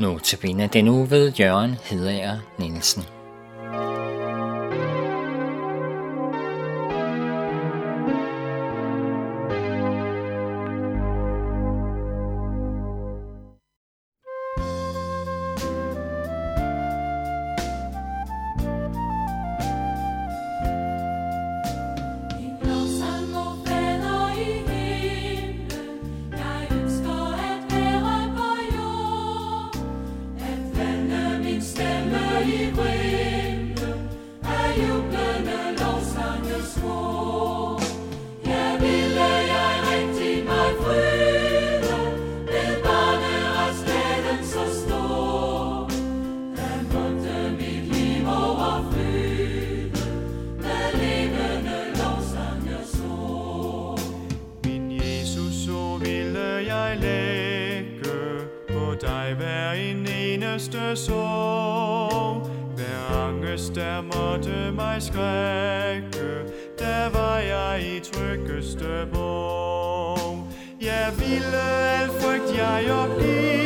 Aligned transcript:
Notabene 0.00 0.68
til 0.68 0.80
den 0.80 0.88
uge 0.88 1.10
ved 1.10 1.32
Jørgen 1.32 1.76
Hedager 1.82 2.38
Nielsen. 2.58 3.19
Eneste 60.06 60.96
sorg. 60.96 62.50
Hver 62.76 63.16
angst, 63.26 63.74
der 63.74 64.00
måtte 64.02 64.72
mig 64.72 65.02
skrække 65.02 66.44
Der 66.78 67.10
var 67.12 67.38
jeg 67.38 67.82
i 67.82 68.00
tryggeste 68.00 69.08
borg 69.12 70.46
Jeg 70.80 71.12
ville 71.18 71.60
alt 72.00 72.12
frygt 72.22 72.58
jeg 72.58 72.92
opgive 72.92 73.59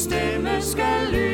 stemme 0.00 0.62
skal 0.62 1.12
lyde 1.12 1.29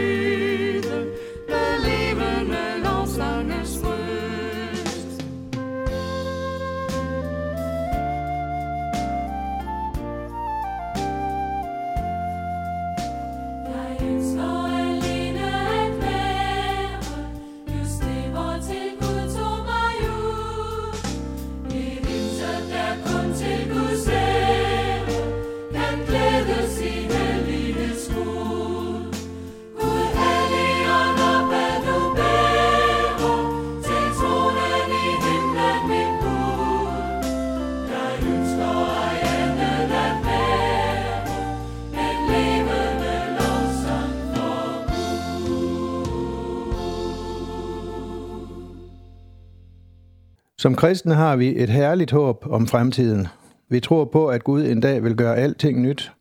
Som 50.67 50.75
kristne 50.75 51.15
har 51.15 51.37
vi 51.37 51.63
et 51.63 51.71
herligt 51.71 52.11
håb 52.11 52.47
om 52.51 52.67
fremtiden. 52.67 53.27
Vi 53.69 53.81
tror 53.81 54.05
på, 54.05 54.29
at 54.29 54.45
Gud 54.45 54.65
en 54.65 54.81
dag 54.81 55.05
vil 55.05 55.17
gøre 55.17 55.37
alting 55.37 55.83
nyt. 55.83 56.13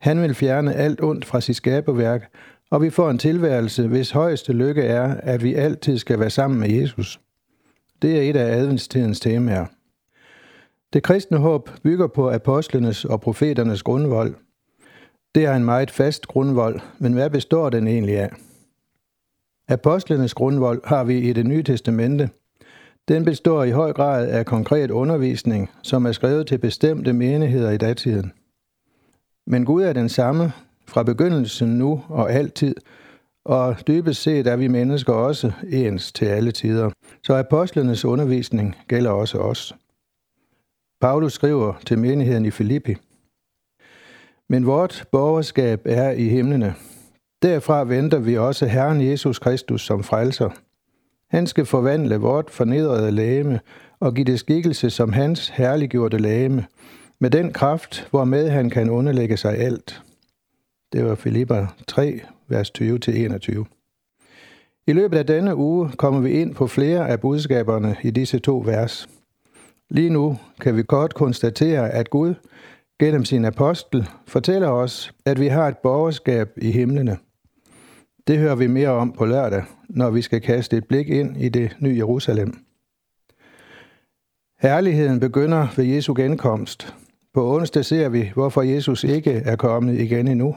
Han 0.00 0.22
vil 0.22 0.34
fjerne 0.34 0.74
alt 0.74 1.02
ondt 1.02 1.24
fra 1.24 1.40
sit 1.40 1.56
skaberværk, 1.56 2.30
og 2.70 2.82
vi 2.82 2.90
får 2.90 3.10
en 3.10 3.18
tilværelse, 3.18 3.86
hvis 3.86 4.10
højeste 4.10 4.52
lykke 4.52 4.82
er, 4.82 5.14
at 5.14 5.42
vi 5.42 5.54
altid 5.54 5.98
skal 5.98 6.20
være 6.20 6.30
sammen 6.30 6.60
med 6.60 6.70
Jesus. 6.70 7.20
Det 8.02 8.18
er 8.18 8.30
et 8.30 8.36
af 8.36 8.56
adventstidens 8.56 9.20
temaer. 9.20 9.66
Det 10.92 11.02
kristne 11.02 11.38
håb 11.38 11.70
bygger 11.82 12.06
på 12.06 12.30
apostlenes 12.30 13.04
og 13.04 13.20
profeternes 13.20 13.82
grundvold. 13.82 14.34
Det 15.34 15.44
er 15.44 15.54
en 15.54 15.64
meget 15.64 15.90
fast 15.90 16.26
grundvold, 16.26 16.80
men 16.98 17.12
hvad 17.12 17.30
består 17.30 17.70
den 17.70 17.86
egentlig 17.86 18.18
af? 18.18 18.30
Apostlenes 19.68 20.34
grundvold 20.34 20.80
har 20.84 21.04
vi 21.04 21.18
i 21.18 21.32
det 21.32 21.46
nye 21.46 21.62
testamente– 21.62 22.30
den 23.08 23.24
består 23.24 23.64
i 23.64 23.70
høj 23.70 23.92
grad 23.92 24.28
af 24.28 24.46
konkret 24.46 24.90
undervisning, 24.90 25.70
som 25.82 26.06
er 26.06 26.12
skrevet 26.12 26.46
til 26.46 26.58
bestemte 26.58 27.12
menigheder 27.12 27.70
i 27.70 27.76
datiden. 27.76 28.32
Men 29.46 29.64
Gud 29.64 29.82
er 29.82 29.92
den 29.92 30.08
samme 30.08 30.52
fra 30.86 31.02
begyndelsen 31.02 31.68
nu 31.78 32.02
og 32.08 32.32
altid, 32.32 32.74
og 33.44 33.76
dybest 33.86 34.22
set 34.22 34.46
er 34.46 34.56
vi 34.56 34.68
mennesker 34.68 35.12
også 35.12 35.52
ens 35.72 36.12
til 36.12 36.24
alle 36.24 36.52
tider. 36.52 36.90
Så 37.22 37.34
apostlenes 37.34 38.04
undervisning 38.04 38.76
gælder 38.88 39.10
også 39.10 39.38
os. 39.38 39.74
Paulus 41.00 41.32
skriver 41.32 41.74
til 41.86 41.98
menigheden 41.98 42.44
i 42.44 42.50
Filippi. 42.50 42.96
Men 44.48 44.66
vort 44.66 45.04
borgerskab 45.12 45.80
er 45.84 46.10
i 46.10 46.28
himlene. 46.28 46.74
Derfra 47.42 47.84
venter 47.84 48.18
vi 48.18 48.36
også 48.36 48.66
Herren 48.66 49.00
Jesus 49.10 49.38
Kristus 49.38 49.86
som 49.86 50.02
frelser– 50.02 50.50
han 51.30 51.46
skal 51.46 51.66
forvandle 51.66 52.16
vort 52.16 52.50
fornedrede 52.50 53.10
læme 53.10 53.60
og 54.00 54.14
give 54.14 54.24
det 54.24 54.40
skikkelse 54.40 54.90
som 54.90 55.12
hans 55.12 55.48
herliggjorte 55.48 56.18
læme, 56.18 56.66
med 57.20 57.30
den 57.30 57.52
kraft, 57.52 58.08
hvormed 58.10 58.48
han 58.48 58.70
kan 58.70 58.90
underlægge 58.90 59.36
sig 59.36 59.58
alt. 59.58 60.02
Det 60.92 61.04
var 61.04 61.14
Filipper 61.14 61.66
3, 61.88 62.20
vers 62.48 62.70
20-21. 62.78 63.64
I 64.86 64.92
løbet 64.92 65.18
af 65.18 65.26
denne 65.26 65.56
uge 65.56 65.90
kommer 65.96 66.20
vi 66.20 66.30
ind 66.30 66.54
på 66.54 66.66
flere 66.66 67.08
af 67.08 67.20
budskaberne 67.20 67.96
i 68.02 68.10
disse 68.10 68.38
to 68.38 68.62
vers. 68.66 69.08
Lige 69.90 70.10
nu 70.10 70.38
kan 70.60 70.76
vi 70.76 70.82
godt 70.82 71.14
konstatere, 71.14 71.90
at 71.90 72.10
Gud 72.10 72.34
gennem 73.00 73.24
sin 73.24 73.44
apostel 73.44 74.08
fortæller 74.26 74.68
os, 74.68 75.12
at 75.24 75.40
vi 75.40 75.46
har 75.46 75.68
et 75.68 75.78
borgerskab 75.78 76.50
i 76.56 76.70
himlene. 76.70 77.18
Det 78.26 78.38
hører 78.38 78.54
vi 78.54 78.66
mere 78.66 78.88
om 78.88 79.12
på 79.12 79.24
lørdag, 79.24 79.64
når 79.88 80.10
vi 80.10 80.22
skal 80.22 80.40
kaste 80.40 80.76
et 80.76 80.86
blik 80.88 81.08
ind 81.08 81.36
i 81.36 81.48
det 81.48 81.76
nye 81.80 81.96
Jerusalem. 81.96 82.54
Herligheden 84.60 85.20
begynder 85.20 85.66
ved 85.76 85.84
Jesu 85.84 86.14
genkomst. 86.14 86.94
På 87.34 87.56
onsdag 87.56 87.84
ser 87.84 88.08
vi, 88.08 88.30
hvorfor 88.34 88.62
Jesus 88.62 89.04
ikke 89.04 89.30
er 89.32 89.56
kommet 89.56 90.00
igen 90.00 90.28
endnu. 90.28 90.56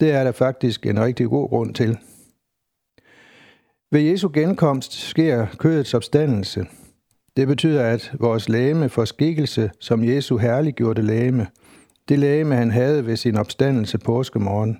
Det 0.00 0.10
er 0.12 0.24
der 0.24 0.32
faktisk 0.32 0.86
en 0.86 1.00
rigtig 1.00 1.28
god 1.28 1.48
grund 1.48 1.74
til. 1.74 1.98
Ved 3.92 4.00
Jesu 4.00 4.30
genkomst 4.34 4.92
sker 4.92 5.46
kødets 5.58 5.94
opstandelse. 5.94 6.66
Det 7.36 7.48
betyder, 7.48 7.84
at 7.84 8.12
vores 8.20 8.48
lægeme 8.48 8.88
får 8.88 9.04
skikkelse 9.04 9.70
som 9.80 10.04
Jesu 10.04 10.36
herliggjorte 10.36 11.02
lægeme. 11.02 11.46
Det 12.08 12.18
lægeme, 12.18 12.54
han 12.54 12.70
havde 12.70 13.06
ved 13.06 13.16
sin 13.16 13.36
opstandelse 13.36 13.98
påskemorgen. 13.98 14.78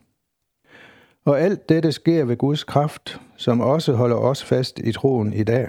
Og 1.30 1.40
alt 1.40 1.68
dette 1.68 1.92
sker 1.92 2.24
ved 2.24 2.36
Guds 2.36 2.64
kraft, 2.64 3.20
som 3.36 3.60
også 3.60 3.92
holder 3.92 4.16
os 4.16 4.44
fast 4.44 4.78
i 4.78 4.92
troen 4.92 5.32
i 5.32 5.42
dag. 5.42 5.68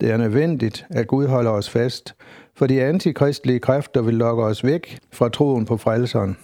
Det 0.00 0.10
er 0.10 0.16
nødvendigt, 0.16 0.86
at 0.90 1.06
Gud 1.06 1.26
holder 1.26 1.50
os 1.50 1.70
fast, 1.70 2.14
for 2.54 2.66
de 2.66 2.82
antikristlige 2.82 3.58
kræfter 3.58 4.02
vil 4.02 4.14
lokke 4.14 4.44
os 4.44 4.64
væk 4.64 4.98
fra 5.12 5.28
troen 5.28 5.64
på 5.64 5.76
frelseren. 5.76 6.36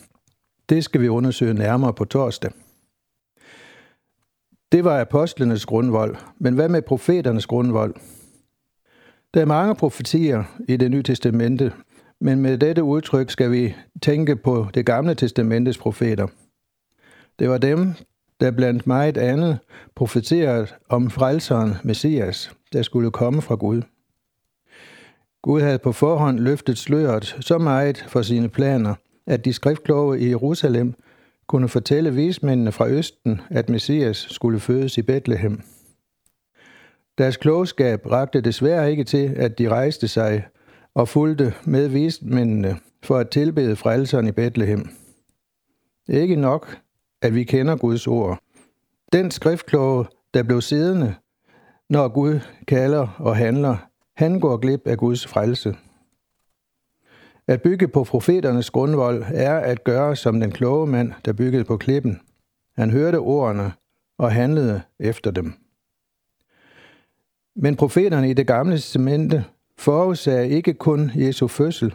Det 0.69 0.85
skal 0.85 1.01
vi 1.01 1.09
undersøge 1.09 1.55
nærmere 1.55 1.93
på 1.95 2.05
torsdag. 2.05 2.51
Det 4.73 4.85
var 4.85 5.01
apostlenes 5.01 5.67
grundvold, 5.67 6.17
men 6.39 6.55
hvad 6.55 6.69
med 6.69 6.83
profeternes 6.83 7.47
grundvold? 7.47 7.95
Der 9.35 9.41
er 9.41 9.47
mange 9.47 9.75
profetier 9.75 10.45
i 10.69 10.77
det 10.77 10.91
nye 10.91 11.03
testamente, 11.03 11.73
men 12.21 12.41
med 12.41 12.59
dette 12.59 12.83
udtryk 12.83 13.31
skal 13.31 13.51
vi 13.51 13.75
tænke 14.03 14.37
på 14.37 14.67
det 14.75 14.87
gamle 14.87 15.15
testamentes 15.15 15.79
profeter. 15.79 16.27
Det 17.39 17.51
var 17.51 17.59
dem, 17.59 17.95
der 18.41 18.51
blandt 18.51 18.87
meget 18.87 19.17
andet 19.17 19.59
profeterede 19.95 20.67
om 20.89 21.11
frelseren 21.11 21.75
Messias, 21.85 22.57
der 22.73 22.83
skulle 22.83 23.11
komme 23.11 23.43
fra 23.43 23.55
Gud. 23.55 23.83
Gud 25.43 25.61
havde 25.61 25.79
på 25.79 25.93
forhånd 25.93 26.39
løftet 26.39 26.79
sløret 26.79 27.37
så 27.41 27.59
meget 27.59 28.05
for 28.09 28.23
sine 28.23 28.49
planer, 28.49 28.95
at 29.27 29.45
de 29.45 29.53
skriftkloge 29.53 30.21
i 30.21 30.29
Jerusalem 30.29 30.95
kunne 31.47 31.69
fortælle 31.69 32.15
vismændene 32.15 32.73
fra 32.73 32.89
Østen, 32.89 33.41
at 33.51 33.69
Messias 33.69 34.17
skulle 34.17 34.61
fødes 34.61 34.99
i 34.99 35.03
Bethlehem. 35.03 35.61
Deres 37.19 37.37
klogskab 37.37 38.07
rakte 38.07 38.41
desværre 38.41 38.91
ikke 38.91 39.05
til, 39.05 39.35
at 39.37 39.59
de 39.59 39.69
rejste 39.69 40.09
sig 40.09 40.47
og 40.95 41.09
fulgte 41.09 41.55
med 41.65 41.89
vismændene 41.89 42.77
for 43.03 43.17
at 43.17 43.31
tilbede 43.31 43.77
frelseren 43.77 44.29
i 44.29 44.33
Bethlehem. 44.33 44.89
Ikke 46.09 46.37
nok, 46.37 46.79
at 47.25 47.35
vi 47.35 47.45
kender 47.45 47.77
Guds 47.77 48.07
ord. 48.07 48.39
Den 49.13 49.31
skriftkloge, 49.31 50.07
der 50.35 50.43
blev 50.43 50.61
siddende, 50.61 51.15
når 51.89 52.09
Gud 52.09 52.41
kalder 52.69 53.09
og 53.19 53.37
handler, 53.37 53.77
han 54.17 54.41
går 54.41 54.57
glip 54.57 54.87
af 54.87 54.99
Guds 54.99 55.27
frelse. 55.27 55.77
At 57.47 57.63
bygge 57.63 57.89
på 57.89 58.05
profeternes 58.05 58.71
grundvold 58.71 59.25
er 59.29 59.59
at 59.59 59.85
gøre 59.85 60.17
som 60.17 60.41
den 60.41 60.53
kloge 60.53 60.87
mand, 60.87 61.13
der 61.25 61.33
byggede 61.33 61.65
på 61.65 61.77
klippen. 61.77 62.21
Han 62.77 62.91
hørte 62.91 63.19
ordene 63.19 63.73
og 64.19 64.33
handlede 64.33 64.83
efter 64.99 65.31
dem. 65.31 65.53
Men 67.57 67.77
profeterne 67.77 68.31
i 68.31 68.35
det 68.35 68.47
gamle 68.47 68.77
testamente 68.77 69.45
forudsagde 69.79 70.49
ikke 70.49 70.75
kun 70.75 71.11
Jesu 71.15 71.49
fødsel 71.49 71.95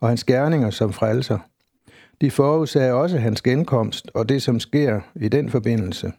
og 0.00 0.08
hans 0.08 0.24
gerninger 0.24 0.70
som 0.70 0.92
frelser. 0.92 1.38
De 2.20 2.30
forudsagde 2.30 2.92
også 2.92 3.18
hans 3.18 3.42
genkomst 3.42 4.10
og 4.14 4.28
det, 4.28 4.42
som 4.42 4.60
sker 4.60 5.00
i 5.14 5.28
den 5.28 5.50
forbindelse. 5.50 6.12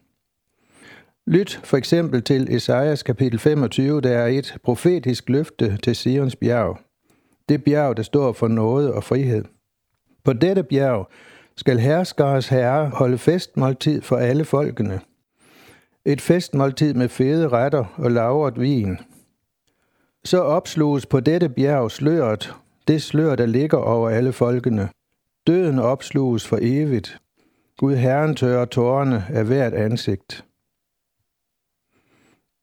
Lyt 1.26 1.60
for 1.64 1.76
eksempel 1.76 2.22
til 2.22 2.56
Esajas 2.56 3.02
kapitel 3.02 3.38
25, 3.38 4.00
der 4.00 4.18
er 4.18 4.26
et 4.26 4.56
profetisk 4.64 5.28
løfte 5.28 5.78
til 5.82 5.96
Sions 5.96 6.36
bjerg. 6.36 6.78
Det 7.48 7.64
bjerg, 7.64 7.96
der 7.96 8.02
står 8.02 8.32
for 8.32 8.48
noget 8.48 8.92
og 8.92 9.04
frihed. 9.04 9.44
På 10.24 10.32
dette 10.32 10.62
bjerg 10.62 11.08
skal 11.56 11.78
herskers 11.78 12.48
herre 12.48 12.88
holde 12.88 13.18
festmåltid 13.18 14.02
for 14.02 14.16
alle 14.16 14.44
folkene. 14.44 15.00
Et 16.04 16.20
festmåltid 16.20 16.94
med 16.94 17.08
fede 17.08 17.48
retter 17.48 17.84
og 17.96 18.10
lavret 18.10 18.60
vin. 18.60 18.98
Så 20.24 20.40
opsluges 20.40 21.06
på 21.06 21.20
dette 21.20 21.48
bjerg 21.48 21.90
sløret, 21.90 22.54
det 22.88 23.02
slør, 23.02 23.36
der 23.36 23.46
ligger 23.46 23.78
over 23.78 24.10
alle 24.10 24.32
folkene. 24.32 24.88
Døden 25.46 25.78
opsluges 25.78 26.48
for 26.48 26.58
evigt. 26.62 27.18
Gud 27.76 27.94
Herren 27.94 28.34
tørrer 28.36 28.64
tårerne 28.64 29.24
af 29.28 29.44
hvert 29.44 29.74
ansigt. 29.74 30.44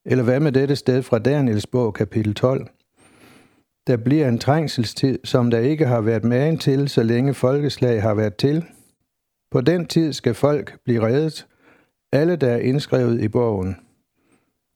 Eller 0.05 0.23
hvad 0.23 0.39
med 0.39 0.51
dette 0.51 0.75
sted 0.75 1.03
fra 1.03 1.19
Daniels 1.19 1.67
bog, 1.67 1.93
kapitel 1.93 2.33
12? 2.33 2.67
Der 3.87 3.97
bliver 3.97 4.29
en 4.29 4.39
trængselstid, 4.39 5.19
som 5.23 5.51
der 5.51 5.59
ikke 5.59 5.85
har 5.85 6.01
været 6.01 6.23
magen 6.23 6.57
til, 6.57 6.89
så 6.89 7.03
længe 7.03 7.33
folkeslag 7.33 8.01
har 8.01 8.13
været 8.13 8.35
til. 8.35 8.65
På 9.51 9.61
den 9.61 9.85
tid 9.85 10.13
skal 10.13 10.33
folk 10.33 10.79
blive 10.83 11.07
reddet, 11.07 11.47
alle 12.11 12.35
der 12.35 12.49
er 12.49 12.59
indskrevet 12.59 13.21
i 13.21 13.27
bogen. 13.27 13.75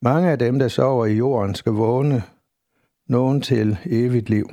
Mange 0.02 0.32
af 0.32 0.40
dem, 0.40 0.60
der 0.60 0.68
sover 0.68 1.06
i 1.06 1.14
jorden, 1.14 1.56
skal 1.56 1.72
vågne, 1.72 2.24
nogen 3.08 3.42
til 3.42 3.78
evigt 3.86 4.30
liv. 4.30 4.50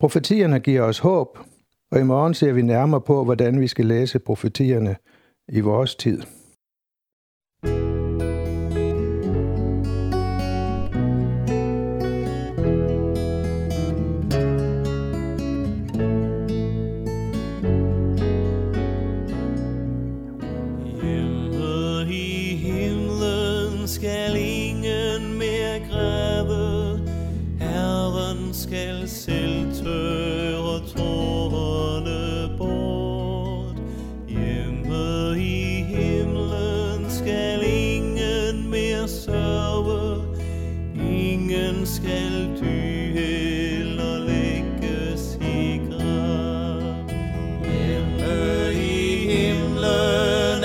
Profetierne 0.00 0.60
giver 0.60 0.82
os 0.82 0.98
håb, 0.98 1.38
og 1.90 2.00
i 2.00 2.02
morgen 2.02 2.34
ser 2.34 2.52
vi 2.52 2.62
nærmere 2.62 3.00
på, 3.00 3.24
hvordan 3.24 3.60
vi 3.60 3.66
skal 3.66 3.86
læse 3.86 4.18
profetierne 4.18 4.96
i 5.48 5.60
vores 5.60 5.94
tid. 5.94 6.22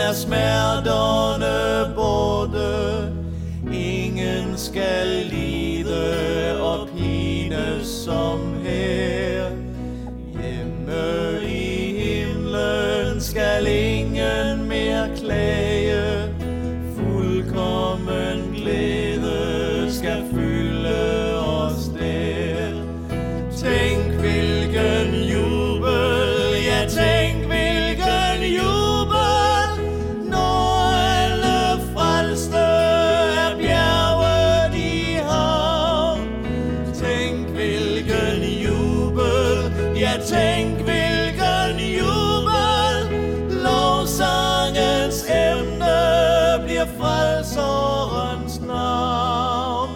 Er 0.08 0.14
smerterne 0.14 1.96
borte, 1.96 3.14
ingen 3.74 4.58
skal 4.58 5.08
lide 5.08 6.62
og 6.62 6.88
pine 6.98 7.84
som 7.84 8.40
her. 8.64 9.50
Hjemme 10.32 11.42
i 11.48 11.94
himlen 12.00 13.22
skal 13.22 13.68
ingen 13.68 14.68
mere 14.68 15.10
klage, 15.16 16.30
fuldkommen 16.96 18.54
glæde 18.56 19.94
skal 19.94 20.24
fylde 20.34 20.55
ja 39.96 40.12
tænk 40.26 40.82
hvilken 40.82 41.80
jubel, 41.80 43.20
lovsangens 43.64 45.26
emne 45.30 46.64
bliver 46.66 46.86
frelserens 47.00 48.62
navn. 48.62 49.90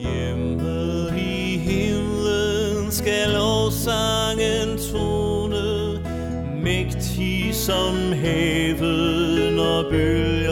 Hjemme 0.00 1.20
i 1.20 1.58
himlen 1.58 2.92
skal 2.92 3.28
lovsangen 3.30 4.13
som 7.64 8.12
havet, 8.12 9.52
når 9.56 9.90
bølgen. 9.90 10.43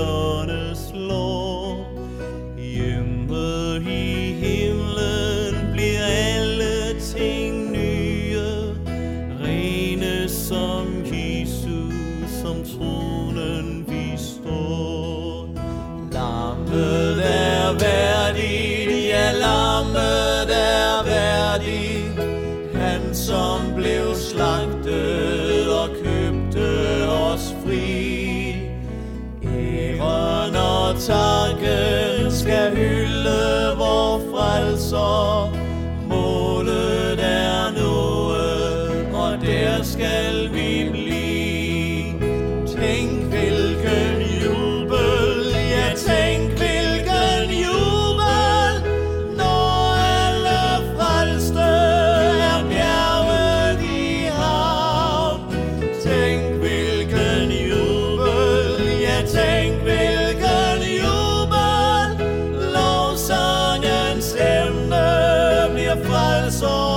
el 66.42 66.50
sol. 66.50 66.91